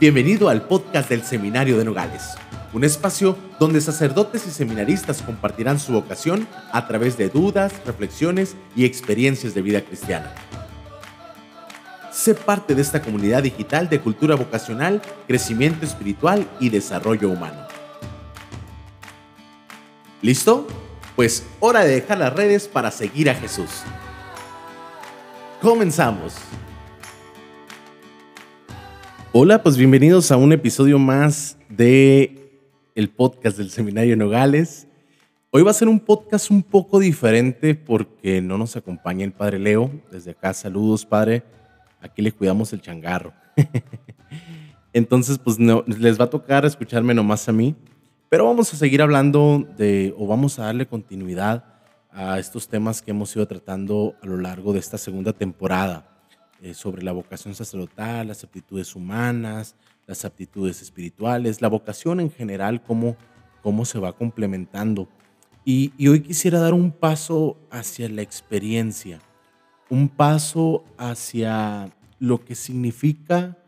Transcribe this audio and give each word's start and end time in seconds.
Bienvenido 0.00 0.48
al 0.48 0.62
podcast 0.66 1.08
del 1.08 1.22
Seminario 1.22 1.78
de 1.78 1.84
Nogales, 1.84 2.34
un 2.72 2.82
espacio 2.82 3.38
donde 3.60 3.80
sacerdotes 3.80 4.44
y 4.44 4.50
seminaristas 4.50 5.22
compartirán 5.22 5.78
su 5.78 5.92
vocación 5.92 6.48
a 6.72 6.88
través 6.88 7.16
de 7.16 7.28
dudas, 7.28 7.72
reflexiones 7.86 8.56
y 8.74 8.86
experiencias 8.86 9.54
de 9.54 9.62
vida 9.62 9.82
cristiana. 9.82 10.34
Sé 12.10 12.34
parte 12.34 12.74
de 12.74 12.82
esta 12.82 13.02
comunidad 13.02 13.44
digital 13.44 13.88
de 13.88 14.00
cultura 14.00 14.34
vocacional, 14.34 15.00
crecimiento 15.28 15.86
espiritual 15.86 16.44
y 16.58 16.70
desarrollo 16.70 17.30
humano. 17.30 17.68
¿Listo? 20.22 20.66
Pues 21.14 21.46
hora 21.60 21.84
de 21.84 22.00
dejar 22.00 22.18
las 22.18 22.32
redes 22.32 22.66
para 22.66 22.90
seguir 22.90 23.30
a 23.30 23.34
Jesús. 23.36 23.70
Comenzamos. 25.62 26.34
Hola, 29.36 29.64
pues 29.64 29.76
bienvenidos 29.76 30.30
a 30.30 30.36
un 30.36 30.52
episodio 30.52 30.96
más 30.96 31.58
de 31.68 32.70
el 32.94 33.10
podcast 33.10 33.58
del 33.58 33.68
Seminario 33.68 34.16
Nogales. 34.16 34.86
Hoy 35.50 35.64
va 35.64 35.72
a 35.72 35.74
ser 35.74 35.88
un 35.88 35.98
podcast 35.98 36.52
un 36.52 36.62
poco 36.62 37.00
diferente 37.00 37.74
porque 37.74 38.40
no 38.40 38.56
nos 38.58 38.76
acompaña 38.76 39.24
el 39.24 39.32
Padre 39.32 39.58
Leo. 39.58 39.90
Desde 40.12 40.30
acá, 40.30 40.54
saludos, 40.54 41.04
Padre. 41.04 41.42
Aquí 42.00 42.22
le 42.22 42.30
cuidamos 42.30 42.72
el 42.72 42.80
changarro. 42.80 43.32
Entonces, 44.92 45.40
pues 45.40 45.58
no, 45.58 45.82
les 45.88 46.20
va 46.20 46.26
a 46.26 46.30
tocar 46.30 46.64
escucharme 46.64 47.12
nomás 47.12 47.48
a 47.48 47.52
mí. 47.52 47.74
Pero 48.28 48.44
vamos 48.44 48.72
a 48.72 48.76
seguir 48.76 49.02
hablando 49.02 49.66
de, 49.76 50.14
o 50.16 50.28
vamos 50.28 50.60
a 50.60 50.66
darle 50.66 50.86
continuidad 50.86 51.64
a 52.12 52.38
estos 52.38 52.68
temas 52.68 53.02
que 53.02 53.10
hemos 53.10 53.34
ido 53.34 53.48
tratando 53.48 54.14
a 54.22 54.26
lo 54.26 54.36
largo 54.36 54.72
de 54.72 54.78
esta 54.78 54.96
segunda 54.96 55.32
temporada, 55.32 56.13
eh, 56.64 56.72
sobre 56.72 57.02
la 57.02 57.12
vocación 57.12 57.54
sacerdotal, 57.54 58.28
las 58.28 58.42
aptitudes 58.42 58.96
humanas, 58.96 59.76
las 60.06 60.24
aptitudes 60.24 60.80
espirituales, 60.80 61.60
la 61.60 61.68
vocación 61.68 62.20
en 62.20 62.30
general, 62.30 62.82
cómo, 62.82 63.18
cómo 63.62 63.84
se 63.84 63.98
va 63.98 64.14
complementando. 64.14 65.06
Y, 65.62 65.92
hoy 66.08 66.20
quisiera 66.22 66.60
dar 66.60 66.72
un 66.72 66.90
paso 66.90 67.58
hacia 67.70 68.08
la 68.08 68.22
experiencia, 68.22 69.20
un 69.90 70.08
paso 70.08 70.86
hacia 70.96 71.94
lo 72.18 72.42
que 72.42 72.54
significa 72.54 73.58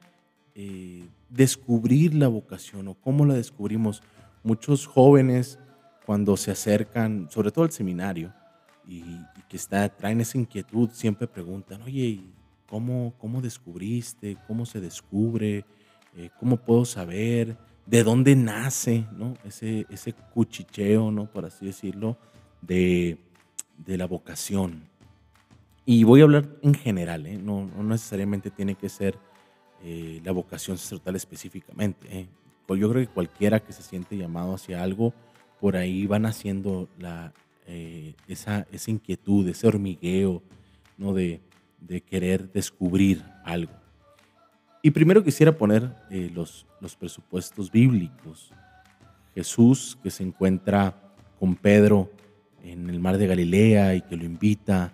eh, 0.55 1.07
descubrir 1.29 2.15
la 2.15 2.29
vocación 2.29 2.89
o 2.89 2.95
cómo 2.95 3.27
la 3.27 3.35
descubrimos 3.35 4.03
muchos 4.43 4.87
jóvenes 4.87 5.59
cuando 6.07 6.39
se 6.39 6.51
acercan, 6.51 7.29
sobre 7.31 7.51
todo 7.51 7.67
al 7.67 7.73
seminario, 7.73 8.33
y, 8.89 9.03
que 9.51 9.59
está, 9.59 9.87
traen 9.91 10.23
esa 10.23 10.39
inquietud, 10.39 10.89
siempre 10.95 11.27
preguntan, 11.27 11.83
oye, 11.83 12.23
¿cómo, 12.69 13.15
cómo 13.19 13.41
descubriste? 13.41 14.37
¿Cómo 14.47 14.67
se 14.67 14.81
descubre? 14.81 15.65
Eh, 16.17 16.31
¿Cómo 16.39 16.57
puedo 16.57 16.85
saber? 16.85 17.57
¿De 17.87 18.03
dónde 18.03 18.35
nace 18.35 19.07
¿no? 19.13 19.35
ese, 19.45 19.87
ese 19.91 20.13
cuchicheo, 20.13 21.11
¿no? 21.11 21.31
por 21.31 21.45
así 21.45 21.67
decirlo, 21.67 22.19
de, 22.61 23.19
de 23.79 23.97
la 23.97 24.07
vocación? 24.07 24.89
Y 25.85 26.03
voy 26.03 26.21
a 26.21 26.25
hablar 26.25 26.49
en 26.63 26.75
general, 26.75 27.27
¿eh? 27.27 27.39
no, 27.39 27.65
no, 27.65 27.85
necesariamente 27.85 28.51
tiene 28.51 28.75
que 28.75 28.89
ser 28.89 29.17
eh, 29.85 30.21
la 30.25 30.33
vocación 30.33 30.77
sacerdotal 30.79 31.15
específicamente. 31.15 32.09
¿eh? 32.11 32.27
Pues 32.67 32.81
yo 32.81 32.91
creo 32.91 33.07
que 33.07 33.13
cualquiera 33.13 33.61
que 33.61 33.73
se 33.73 33.83
siente 33.83 34.17
llamado 34.17 34.55
hacia 34.55 34.83
algo, 34.83 35.15
por 35.61 35.77
ahí 35.77 36.09
van 36.09 36.27
haciendo 36.27 36.89
la, 36.99 37.33
eh, 37.69 38.15
esa, 38.27 38.67
esa, 38.73 38.91
inquietud, 38.91 39.49
ese 39.49 39.69
hormigueo, 39.69 40.43
¿no? 40.99 41.15
De, 41.15 41.41
de, 41.81 42.01
querer 42.01 42.53
descubrir 42.53 43.25
algo. 43.45 43.73
Y 44.83 44.91
primero 44.91 45.25
quisiera 45.25 45.57
poner 45.57 45.95
eh, 46.11 46.31
los, 46.33 46.67
los 46.81 46.95
presupuestos 46.97 47.71
bíblicos. 47.71 48.53
Jesús 49.35 49.99
que 50.03 50.11
se 50.11 50.23
encuentra 50.23 50.95
con 51.39 51.57
Pedro 51.57 52.11
en 52.63 52.89
el 52.89 53.01
mar 53.01 53.19
de 53.19 53.27
Galilea 53.27 53.95
y 53.95 54.03
que 54.03 54.17
lo 54.17 54.25
invita, 54.25 54.93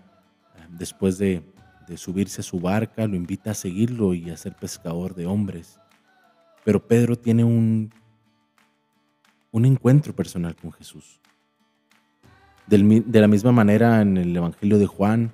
eh, 0.56 0.66
después 0.70 1.18
de, 1.18 1.42
de 1.86 1.96
subirse 1.96 2.40
a 2.40 2.44
su 2.44 2.60
barca, 2.60 3.06
lo 3.06 3.16
invita 3.16 3.50
a 3.50 3.54
seguirlo 3.54 4.14
y 4.14 4.30
a 4.30 4.36
ser 4.36 4.54
pescador 4.54 5.14
de 5.14 5.26
hombres. 5.26 5.78
Pero 6.64 6.86
Pedro 6.86 7.16
tiene 7.16 7.44
un, 7.44 7.92
un 9.50 9.64
encuentro 9.66 10.14
personal 10.14 10.56
con 10.56 10.72
Jesús. 10.72 11.20
de 12.66 13.20
la 13.20 13.28
misma 13.28 13.52
manera, 13.52 14.00
en 14.00 14.16
el 14.16 14.34
Evangelio 14.34 14.78
de 14.78 14.86
Juan, 14.86 15.30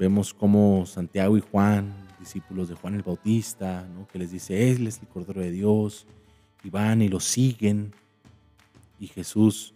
vemos 0.00 0.32
cómo 0.32 0.86
Santiago 0.86 1.36
y 1.36 1.42
Juan, 1.42 1.92
discípulos 2.18 2.70
de 2.70 2.74
Juan 2.74 2.94
el 2.94 3.02
Bautista, 3.02 3.86
que 4.10 4.18
les 4.18 4.30
dice, 4.30 4.72
Él 4.72 4.86
es 4.86 4.98
el 4.98 5.06
Cordero 5.06 5.42
de 5.42 5.50
Dios, 5.50 6.06
y 6.64 6.70
van 6.70 7.02
y 7.02 7.08
lo 7.08 7.20
siguen. 7.20 7.92
Y 8.98 9.08
Jesús, 9.08 9.74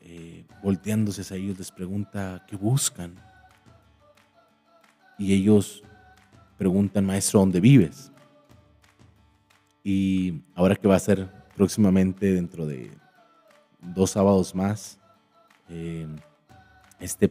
eh, 0.00 0.44
volteándose 0.62 1.34
a 1.34 1.36
ellos, 1.36 1.58
les 1.58 1.72
pregunta, 1.72 2.46
¿qué 2.46 2.54
buscan? 2.54 3.16
Y 5.18 5.32
ellos 5.32 5.82
preguntan, 6.56 7.04
Maestro, 7.04 7.40
¿dónde 7.40 7.58
vives? 7.58 8.12
Y 9.82 10.40
ahora 10.54 10.76
que 10.76 10.86
va 10.86 10.94
a 10.94 11.00
ser 11.00 11.28
próximamente 11.56 12.32
dentro 12.32 12.64
de 12.64 12.92
dos 13.80 14.12
sábados 14.12 14.54
más, 14.54 15.00
eh, 15.68 16.06
este, 17.00 17.28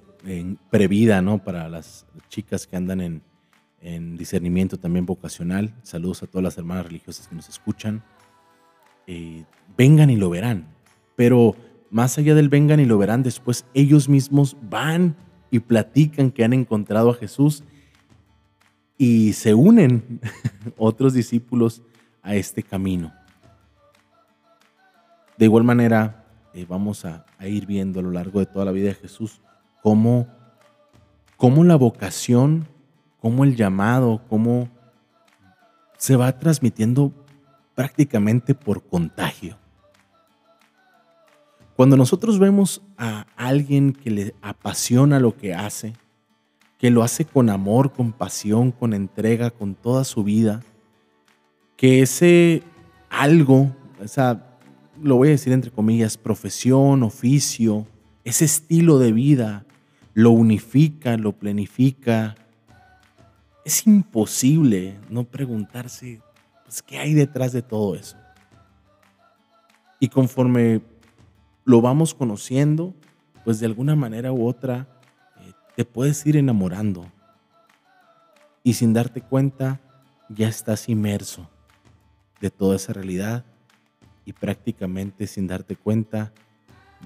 previda, 0.69 1.22
¿no? 1.22 1.44
Para 1.44 1.69
las 1.69 2.05
chicas 2.29 2.67
que 2.67 2.75
andan 2.75 3.01
en, 3.01 3.22
en, 3.81 4.17
discernimiento 4.17 4.78
también 4.78 5.05
vocacional. 5.05 5.73
Saludos 5.83 6.23
a 6.23 6.28
todas 6.28 6.44
las 6.44 6.57
hermanas 6.57 6.85
religiosas 6.85 7.28
que 7.28 7.35
nos 7.35 7.50
escuchan. 7.50 8.03
Eh, 9.07 9.45
vengan 9.77 10.09
y 10.09 10.16
lo 10.16 10.29
verán. 10.29 10.67
Pero 11.16 11.56
más 11.89 12.17
allá 12.17 12.35
del 12.35 12.50
vengan 12.50 12.79
y 12.79 12.85
lo 12.85 12.97
verán, 12.97 13.23
después 13.23 13.66
ellos 13.73 14.09
mismos 14.09 14.57
van 14.69 15.16
y 15.51 15.59
platican 15.59 16.31
que 16.31 16.44
han 16.44 16.53
encontrado 16.53 17.11
a 17.11 17.13
Jesús 17.13 17.63
y 18.97 19.33
se 19.33 19.53
unen 19.53 20.19
otros 20.77 21.13
discípulos 21.13 21.81
a 22.22 22.35
este 22.35 22.63
camino. 22.63 23.13
De 25.38 25.45
igual 25.45 25.63
manera, 25.63 26.25
eh, 26.53 26.66
vamos 26.67 27.06
a, 27.06 27.25
ir 27.41 27.67
viendo 27.67 28.00
a 28.00 28.03
lo 28.03 28.11
largo 28.11 28.39
de 28.39 28.47
toda 28.47 28.66
la 28.66 28.72
vida 28.72 28.88
de 28.88 28.95
Jesús 28.95 29.39
cómo, 29.81 30.27
cómo 31.35 31.63
la 31.63 31.75
vocación, 31.75 32.67
cómo 33.19 33.43
el 33.43 33.55
llamado, 33.55 34.21
cómo 34.29 34.69
se 35.97 36.15
va 36.15 36.38
transmitiendo 36.38 37.11
prácticamente 37.75 38.55
por 38.55 38.83
contagio. 38.83 39.57
Cuando 41.75 41.95
nosotros 41.95 42.39
vemos 42.39 42.81
a 42.97 43.27
alguien 43.35 43.93
que 43.93 44.09
le 44.09 44.35
apasiona 44.41 45.19
lo 45.19 45.38
que 45.38 45.53
hace, 45.53 45.94
que 46.79 46.89
lo 46.89 47.03
hace 47.03 47.23
con 47.23 47.51
amor, 47.51 47.94
con 47.94 48.13
pasión, 48.13 48.71
con 48.71 48.95
entrega, 48.95 49.51
con 49.51 49.75
toda 49.75 50.03
su 50.03 50.23
vida, 50.23 50.63
que 51.75 52.01
ese 52.01 52.63
algo, 53.11 53.75
esa, 54.01 54.44
lo 55.01 55.17
voy 55.17 55.27
a 55.27 55.31
decir 55.31 55.53
entre 55.53 55.69
comillas, 55.69 56.17
profesión, 56.17 57.03
oficio, 57.03 57.85
ese 58.23 58.45
estilo 58.45 58.97
de 58.97 59.11
vida, 59.11 59.66
lo 60.17 60.31
unifica, 60.31 61.16
lo 61.16 61.31
planifica. 61.31 62.33
Es 63.63 63.85
imposible 63.85 64.97
no 65.11 65.25
preguntarse, 65.25 66.23
pues, 66.66 66.81
¿qué 66.81 66.97
hay 66.97 67.13
detrás 67.13 67.51
de 67.51 67.61
todo 67.61 67.94
eso? 67.94 68.17
Y 70.00 70.07
conforme 70.07 70.81
lo 71.66 71.81
vamos 71.81 72.16
conociendo, 72.16 72.95
pues 73.45 73.59
de 73.59 73.67
alguna 73.67 73.95
manera 73.95 74.33
u 74.33 74.47
otra 74.47 74.88
eh, 75.39 75.51
te 75.75 75.85
puedes 75.85 76.25
ir 76.25 76.35
enamorando. 76.35 77.06
Y 78.63 78.74
sin 78.74 78.94
darte 78.94 79.21
cuenta, 79.21 79.80
ya 80.30 80.47
estás 80.47 80.89
inmerso 80.89 81.47
de 82.41 82.50
toda 82.50 82.77
esa 82.77 82.91
realidad 82.91 83.45
y 84.25 84.33
prácticamente 84.33 85.27
sin 85.27 85.45
darte 85.45 85.75
cuenta 85.75 86.33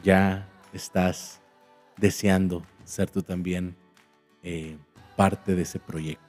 ya 0.01 0.47
estás 0.71 1.40
deseando 2.01 2.63
ser 2.83 3.09
tú 3.09 3.21
también 3.21 3.75
eh, 4.44 4.75
parte 5.15 5.56
de 5.56 5.62
ese 5.62 5.80
proyecto. 5.80 6.25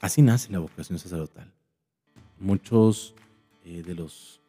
Así 0.00 0.20
nace 0.20 0.52
la 0.52 0.58
vocación 0.58 0.98
sacerdotal. 0.98 1.50
Muchos 2.38 3.14
eh, 3.64 3.82
de 3.82 3.94
los 3.94 4.40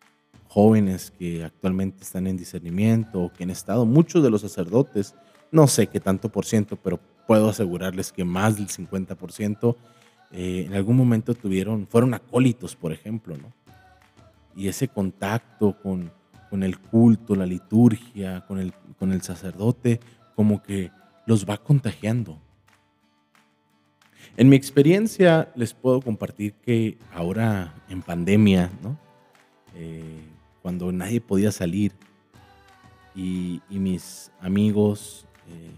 jóvenes 0.48 1.12
que 1.12 1.44
actualmente 1.44 2.04
están 2.04 2.28
en 2.28 2.36
discernimiento 2.36 3.22
o 3.22 3.32
que 3.32 3.44
han 3.44 3.52
estado, 3.52 3.86
muchos 3.86 4.24
de 4.24 4.32
los 4.32 4.42
sacerdotes, 4.42 5.16
no 5.52 5.68
sé 5.68 5.88
qué 5.88 6.00
tanto 6.00 6.30
por 6.30 6.46
ciento, 6.46 6.76
pero 6.76 7.00
puedo 7.28 7.50
asegurarles 7.50 8.12
que 8.12 8.26
más 8.26 8.58
del 8.58 8.68
50% 8.68 9.76
eh, 10.32 10.66
en 10.68 10.74
algún 10.74 10.98
momento 10.98 11.36
tuvieron, 11.36 11.88
fueron 11.88 12.16
acólitos, 12.16 12.76
por 12.76 12.92
ejemplo, 12.92 13.38
¿no? 13.38 13.54
Y 14.56 14.68
ese 14.68 14.88
contacto 14.88 15.80
con, 15.82 16.12
con 16.50 16.64
el 16.64 16.80
culto, 16.80 17.36
la 17.36 17.46
liturgia, 17.46 18.46
con 18.48 18.60
el, 18.60 18.74
con 18.98 19.12
el 19.12 19.22
sacerdote, 19.22 20.00
como 20.36 20.64
que 20.64 20.92
los 21.26 21.48
va 21.48 21.58
contagiando. 21.58 22.40
En 24.38 24.50
mi 24.50 24.56
experiencia 24.56 25.52
les 25.56 25.74
puedo 25.74 26.02
compartir 26.02 26.54
que 26.54 26.98
ahora 27.14 27.74
en 27.90 28.02
pandemia, 28.02 28.72
¿no? 28.82 28.98
Eh, 29.76 30.24
cuando 30.62 30.92
nadie 30.92 31.22
podía 31.22 31.52
salir 31.52 31.94
y, 33.16 33.62
mis 33.70 34.32
amigos 34.40 35.26
eh, 35.48 35.72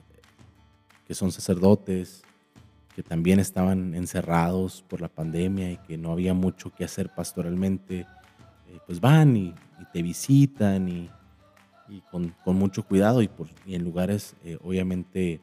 que 1.07 1.13
son 1.13 1.31
sacerdotes, 1.31 2.23
que 2.95 3.03
también 3.03 3.39
estaban 3.39 3.95
encerrados 3.95 4.83
por 4.87 5.01
la 5.01 5.07
pandemia 5.07 5.71
y 5.71 5.77
que 5.77 5.97
no 5.97 6.11
había 6.11 6.33
mucho 6.33 6.73
que 6.73 6.83
hacer 6.83 7.09
pastoralmente, 7.09 8.01
eh, 8.01 8.79
pues 8.85 8.99
van 8.99 9.35
y, 9.37 9.53
te 9.91 10.01
visitan 10.01 10.89
y, 10.89 11.09
con, 12.09 12.33
mucho 12.45 12.83
cuidado 12.83 13.21
y, 13.21 13.27
por, 13.27 13.47
en 13.65 13.83
lugares 13.83 14.35
obviamente 14.63 15.41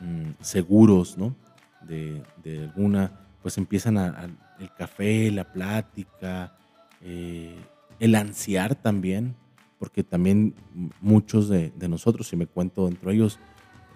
mm, 0.00 0.42
seguros, 0.42 1.18
¿no? 1.18 1.34
De, 1.82 2.22
alguna, 2.62 3.12
pues 3.42 3.58
empiezan 3.58 3.98
a, 3.98 4.28
el 4.58 4.72
café, 4.72 5.30
la 5.30 5.44
plática, 5.52 6.56
eh, 7.02 7.56
el 7.98 8.14
ansiar 8.14 8.74
también, 8.74 9.34
porque 9.78 10.04
también 10.04 10.54
muchos 11.00 11.48
de, 11.48 11.72
nosotros, 11.88 12.28
si 12.28 12.36
me 12.36 12.46
cuento 12.46 12.86
dentro 12.86 13.10
de 13.10 13.16
ellos, 13.16 13.38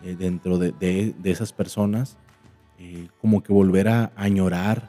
eh, 0.03 0.17
dentro 0.17 0.59
de, 0.59 1.15
esas 1.25 1.53
personas, 1.53 2.17
eh, 2.79 3.09
como 3.21 3.43
que 3.43 3.53
volver 3.53 3.89
a 3.89 4.13
añorar 4.17 4.89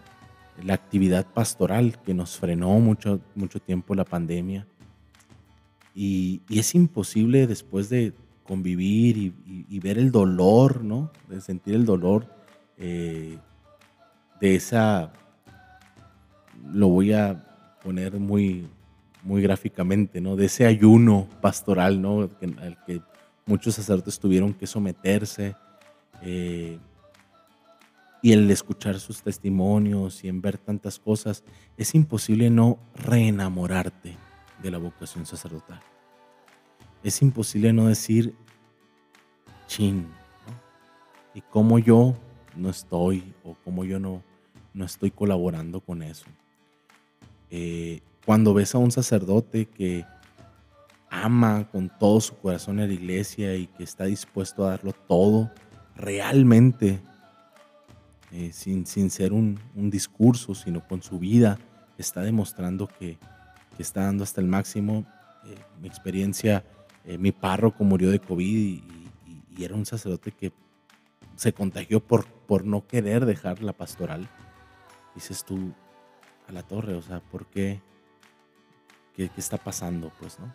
la 0.64 0.74
actividad 0.74 1.26
pastoral 1.26 2.00
que 2.02 2.14
nos 2.14 2.38
frenó 2.38 2.80
mucho, 2.80 3.22
mucho 3.36 3.60
tiempo 3.60 3.94
la 3.94 4.06
pandemia. 4.06 4.68
Y, 6.00 6.44
es 6.48 6.76
imposible 6.76 7.48
después 7.48 7.90
de 7.90 8.14
convivir 8.44 9.18
y, 9.18 9.80
ver 9.80 9.98
el 9.98 10.12
dolor, 10.12 10.84
¿no? 10.84 11.12
De 11.28 11.42
sentir 11.42 11.74
el 11.74 11.86
dolor 11.86 12.28
eh, 12.78 13.40
de 14.40 14.56
esa, 14.56 15.12
lo 16.72 16.90
voy 16.90 17.14
a 17.14 17.44
poner 17.84 18.20
muy, 18.20 18.68
muy 19.24 19.42
gráficamente, 19.42 20.22
¿no? 20.22 20.36
De 20.36 20.46
ese 20.46 20.68
ayuno 20.68 21.28
pastoral, 21.42 22.00
¿no? 22.00 22.30
Al 22.62 22.78
que 22.86 23.02
muchos 23.48 23.74
sacerdotes 23.74 24.20
tuvieron 24.20 24.54
que 24.54 24.68
someterse. 24.68 25.56
Eh, 26.22 26.78
y 28.22 28.34
el 28.34 28.52
escuchar 28.52 29.00
sus 29.00 29.24
testimonios 29.24 30.24
y 30.24 30.28
en 30.28 30.42
ver 30.42 30.60
tantas 30.60 31.00
cosas, 31.00 31.44
es 31.76 31.96
imposible 31.96 32.52
no 32.52 32.78
reenamorarte 32.94 34.27
de 34.62 34.72
la 34.72 34.78
vocación 34.78 35.26
sacerdotal. 35.26 35.80
Es 37.04 37.22
imposible 37.22 37.72
no 37.74 37.88
decir, 37.88 38.36
chin, 39.68 40.08
y 41.34 41.42
cómo 41.42 41.80
yo 41.80 42.16
no 42.56 42.70
estoy 42.70 43.34
o 43.44 43.56
cómo 43.64 43.86
yo 43.86 44.00
no, 44.00 44.24
no 44.74 44.86
estoy 44.86 45.12
colaborando 45.12 45.82
con 45.82 46.02
eso. 46.02 46.26
Eh, 47.50 48.02
cuando 48.26 48.54
ves 48.54 48.76
a 48.76 48.80
un 48.80 48.92
sacerdote 48.92 49.68
que 49.68 50.06
ama 51.10 51.68
con 51.72 51.90
todo 51.98 52.20
su 52.20 52.36
corazón 52.38 52.80
a 52.80 52.88
la 52.88 52.94
iglesia 52.94 53.56
y 53.56 53.68
que 53.68 53.84
está 53.84 54.06
dispuesto 54.06 54.66
a 54.66 54.72
darlo 54.72 54.94
todo, 54.94 55.52
realmente, 55.96 57.00
eh, 58.32 58.52
sin, 58.54 58.86
sin, 58.86 59.10
ser 59.10 59.34
un, 59.34 59.60
discurso, 59.76 60.54
sino 60.54 60.86
con 60.86 61.02
su 61.02 61.20
vida, 61.20 61.58
está 61.98 62.22
demostrando 62.22 62.88
que, 62.88 63.18
está 63.82 64.04
dando 64.04 64.24
hasta 64.24 64.42
el 64.42 64.48
máximo. 64.48 65.06
Eh, 65.46 65.56
mi 65.82 65.88
experiencia, 65.88 66.64
eh, 67.06 67.18
mi 67.18 67.32
párroco 67.32 67.84
murió 67.84 68.12
de 68.12 68.20
COVID 68.20 68.58
y, 68.58 68.84
era 69.60 69.74
un 69.74 69.88
sacerdote 69.88 70.32
que 70.32 70.52
se 71.36 71.52
contagió 71.52 72.00
por, 72.00 72.28
por 72.28 72.64
no 72.64 72.86
querer 72.86 73.26
dejar 73.26 73.64
la 73.64 73.74
pastoral. 73.74 74.30
Dices 75.16 75.44
tú, 75.44 75.74
a 76.48 76.52
la 76.52 76.62
torre, 76.62 76.94
o 76.94 77.02
sea, 77.02 77.22
¿por 77.22 77.48
qué? 77.48 77.82
¿Qué, 79.16 79.32
está 79.36 79.58
pasando? 79.58 80.12
Pues, 80.20 80.40
¿no? 80.40 80.54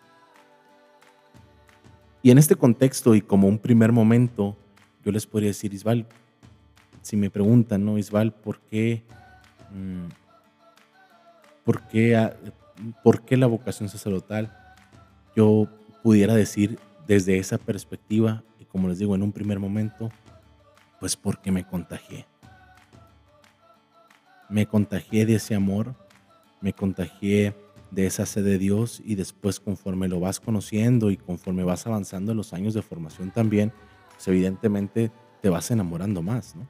Y 2.21 2.31
en 2.31 2.37
este 2.37 2.55
contexto 2.55 3.13
y 3.13 3.21
como 3.21 3.49
un 3.49 3.59
primer 3.59 3.91
momento, 3.91 4.55
yo 5.03 5.11
les 5.11 5.27
podría 5.27 5.49
decir, 5.49 5.73
Isbal, 5.73 6.07
si 7.01 7.17
me 7.17 7.29
preguntan, 7.29 7.83
¿no? 7.83 7.97
Isbal, 7.97 8.33
¿por 8.33 8.61
qué, 8.61 9.03
mm, 9.71 10.07
por 11.65 11.81
qué, 11.87 12.15
por 13.03 13.23
qué 13.23 13.37
la 13.37 13.47
vocación 13.47 13.89
sacerdotal? 13.89 14.55
Yo 15.35 15.67
pudiera 16.03 16.35
decir 16.35 16.79
desde 17.07 17.37
esa 17.37 17.57
perspectiva, 17.57 18.43
y 18.59 18.65
como 18.65 18.87
les 18.87 18.99
digo 18.99 19.15
en 19.15 19.23
un 19.23 19.31
primer 19.31 19.59
momento, 19.59 20.09
pues 20.99 21.15
porque 21.15 21.51
me 21.51 21.65
contagié. 21.65 22.25
Me 24.49 24.65
contagié 24.67 25.25
de 25.25 25.35
ese 25.35 25.55
amor, 25.55 25.95
me 26.61 26.73
contagié 26.73 27.55
de 27.91 28.05
esa 28.05 28.25
sed 28.25 28.43
de 28.43 28.57
Dios 28.57 29.01
y 29.05 29.15
después 29.15 29.59
conforme 29.59 30.07
lo 30.07 30.19
vas 30.19 30.39
conociendo 30.39 31.11
y 31.11 31.17
conforme 31.17 31.63
vas 31.63 31.85
avanzando 31.85 32.31
en 32.31 32.37
los 32.37 32.53
años 32.53 32.73
de 32.73 32.81
formación 32.81 33.31
también, 33.31 33.71
pues 34.13 34.27
evidentemente 34.27 35.11
te 35.41 35.49
vas 35.49 35.69
enamorando 35.71 36.21
más, 36.21 36.55
¿no? 36.55 36.67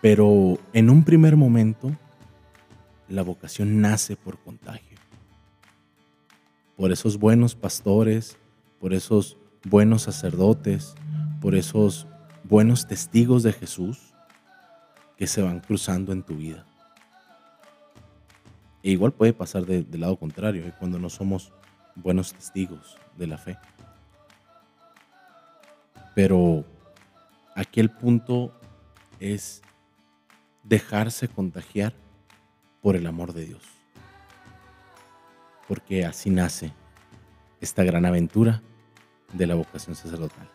Pero 0.00 0.58
en 0.72 0.90
un 0.90 1.02
primer 1.02 1.36
momento, 1.36 1.90
la 3.14 3.22
vocación 3.22 3.80
nace 3.80 4.16
por 4.16 4.38
contagio. 4.38 4.98
Por 6.76 6.92
esos 6.92 7.18
buenos 7.18 7.54
pastores, 7.54 8.36
por 8.80 8.92
esos 8.92 9.38
buenos 9.64 10.02
sacerdotes, 10.02 10.94
por 11.40 11.54
esos 11.54 12.06
buenos 12.42 12.86
testigos 12.86 13.42
de 13.42 13.52
Jesús 13.52 14.12
que 15.16 15.26
se 15.26 15.40
van 15.40 15.60
cruzando 15.60 16.12
en 16.12 16.22
tu 16.22 16.36
vida. 16.36 16.66
E 18.82 18.90
igual 18.90 19.12
puede 19.12 19.32
pasar 19.32 19.64
del 19.64 20.00
lado 20.00 20.18
contrario, 20.18 20.66
¿eh? 20.66 20.74
cuando 20.78 20.98
no 20.98 21.08
somos 21.08 21.52
buenos 21.94 22.34
testigos 22.34 22.98
de 23.16 23.26
la 23.26 23.38
fe. 23.38 23.56
Pero 26.14 26.64
aquí 27.54 27.80
el 27.80 27.90
punto 27.90 28.52
es 29.20 29.62
dejarse 30.64 31.28
contagiar 31.28 31.94
por 32.84 32.96
el 32.96 33.06
amor 33.06 33.32
de 33.32 33.46
Dios. 33.46 33.62
Porque 35.66 36.04
así 36.04 36.28
nace 36.28 36.70
esta 37.58 37.82
gran 37.82 38.04
aventura 38.04 38.60
de 39.32 39.46
la 39.46 39.54
vocación 39.54 39.96
sacerdotal. 39.96 40.46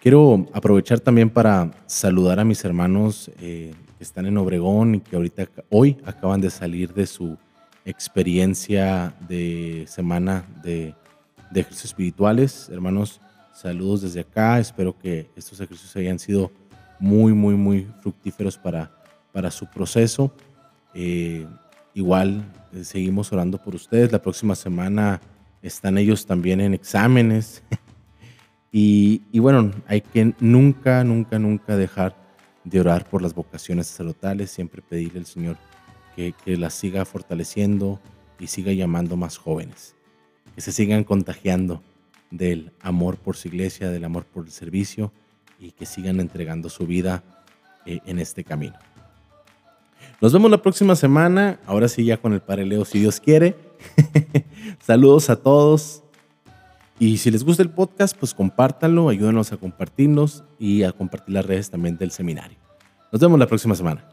Quiero 0.00 0.46
aprovechar 0.52 1.00
también 1.00 1.30
para 1.30 1.72
saludar 1.86 2.38
a 2.38 2.44
mis 2.44 2.64
hermanos 2.64 3.28
eh, 3.40 3.74
que 3.98 4.04
están 4.04 4.24
en 4.26 4.38
Obregón 4.38 4.94
y 4.94 5.00
que 5.00 5.16
ahorita, 5.16 5.48
hoy 5.68 5.96
acaban 6.04 6.40
de 6.40 6.50
salir 6.50 6.94
de 6.94 7.04
su 7.04 7.36
experiencia 7.84 9.12
de 9.28 9.84
semana 9.88 10.44
de, 10.62 10.94
ejercicios 11.50 11.86
espirituales. 11.86 12.68
Hermanos, 12.68 13.20
saludos 13.52 14.02
desde 14.02 14.20
acá. 14.20 14.60
Espero 14.60 14.96
que 14.96 15.28
estos 15.34 15.60
ejercicios 15.60 15.96
hayan 15.96 16.20
sido 16.20 16.52
muy, 17.00 17.32
muy, 17.32 17.56
muy 17.56 17.88
fructíferos 18.00 18.56
para, 18.56 18.92
para 19.38 19.52
su 19.52 19.66
proceso. 19.66 20.34
Eh, 20.94 21.46
igual 21.94 22.42
eh, 22.72 22.82
seguimos 22.82 23.32
orando 23.32 23.62
por 23.62 23.76
ustedes. 23.76 24.10
La 24.10 24.20
próxima 24.20 24.56
semana 24.56 25.20
están 25.62 25.96
ellos 25.96 26.26
también 26.26 26.60
en 26.60 26.74
exámenes. 26.74 27.62
y, 28.72 29.38
bueno, 29.38 29.70
hay 29.86 30.00
que 30.00 30.34
nunca, 30.40 31.04
nunca, 31.04 31.38
nunca 31.38 31.76
dejar 31.76 32.16
de 32.64 32.80
orar 32.80 33.08
por 33.08 33.22
las 33.22 33.32
vocaciones 33.32 33.86
sacerdotales, 33.86 34.50
siempre 34.50 34.82
pedirle 34.82 35.20
al 35.20 35.26
Señor 35.26 35.56
que, 36.16 36.34
que 36.44 36.56
las 36.56 36.74
siga 36.74 37.04
fortaleciendo 37.04 38.00
y 38.40 38.48
siga 38.48 38.72
llamando 38.72 39.16
más 39.16 39.36
jóvenes, 39.36 39.94
que 40.56 40.60
se 40.62 40.72
sigan 40.72 41.04
contagiando 41.04 41.80
del 42.32 42.72
amor 42.80 43.18
por 43.18 43.36
su 43.36 43.46
iglesia, 43.46 43.88
del 43.88 44.04
amor 44.04 44.24
por 44.24 44.46
el 44.46 44.50
servicio 44.50 45.12
y 45.60 45.70
que 45.70 45.86
sigan 45.86 46.18
entregando 46.18 46.68
su 46.68 46.88
vida 46.88 47.22
eh, 47.88 48.00
en 48.04 48.18
este 48.18 48.44
camino. 48.44 48.76
Nos 50.20 50.32
vemos 50.32 50.50
la 50.50 50.60
próxima 50.60 50.96
semana, 50.96 51.60
ahora 51.66 51.88
sí 51.88 52.04
ya 52.04 52.16
con 52.16 52.32
el 52.32 52.40
Padre 52.40 52.66
Leo, 52.66 52.84
si 52.84 52.98
Dios 52.98 53.20
quiere. 53.20 53.56
Saludos 54.80 55.30
a 55.30 55.36
todos. 55.36 56.02
Y 56.98 57.18
si 57.18 57.30
les 57.30 57.44
gusta 57.44 57.62
el 57.62 57.70
podcast, 57.70 58.16
pues 58.16 58.34
compártanlo, 58.34 59.08
ayúdenos 59.08 59.52
a 59.52 59.56
compartirnos 59.56 60.42
y 60.58 60.82
a 60.82 60.92
compartir 60.92 61.34
las 61.34 61.46
redes 61.46 61.70
también 61.70 61.96
del 61.96 62.10
seminario. 62.10 62.58
Nos 63.12 63.20
vemos 63.20 63.38
la 63.38 63.46
próxima 63.46 63.76
semana. 63.76 64.04